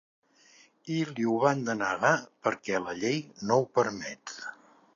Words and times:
I 0.93 0.95
li 1.09 1.27
ho 1.31 1.35
van 1.43 1.61
denegar, 1.67 2.13
perquè 2.47 2.81
‘la 2.87 2.95
llei 3.03 3.19
no 3.51 3.61
ho 3.65 3.69
permet’. 3.81 4.35